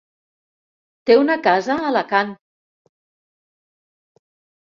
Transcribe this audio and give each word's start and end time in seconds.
Té 1.09 1.17
una 1.23 1.35
casa 1.47 1.75
a 1.81 1.83
Alacant. 1.91 2.33